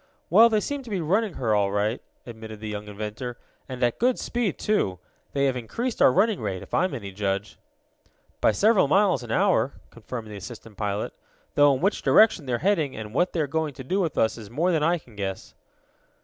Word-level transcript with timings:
"Well, 0.31 0.49
they 0.49 0.59
seem 0.61 0.81
to 0.81 0.89
be 0.89 0.99
running 0.99 1.35
her, 1.35 1.53
all 1.53 1.71
right," 1.71 2.01
admitted 2.25 2.59
the 2.59 2.67
young 2.67 2.87
inventor, 2.87 3.37
"and 3.69 3.83
at 3.83 3.99
good 3.99 4.17
speed, 4.17 4.57
too. 4.57 4.97
They 5.33 5.45
have 5.45 5.55
increased 5.55 6.01
our 6.01 6.11
running 6.11 6.41
rate, 6.41 6.63
if 6.63 6.73
I 6.73 6.85
am 6.85 6.95
any 6.95 7.11
judge." 7.11 7.59
"By 8.41 8.51
several 8.51 8.87
miles 8.87 9.21
an 9.21 9.29
hour," 9.29 9.73
confirmed 9.91 10.29
the 10.29 10.37
assistant 10.37 10.75
pilot. 10.75 11.13
"Though 11.53 11.75
in 11.75 11.81
which 11.81 12.01
direction 12.01 12.47
they 12.47 12.53
are 12.53 12.57
heading, 12.65 12.95
and 12.95 13.13
what 13.13 13.33
they 13.33 13.41
are 13.41 13.45
going 13.45 13.75
to 13.75 13.83
do 13.83 13.99
with 13.99 14.17
us 14.17 14.39
is 14.39 14.49
more 14.49 14.71
than 14.71 14.81
I 14.81 14.97
can 14.97 15.15
guess." 15.15 15.53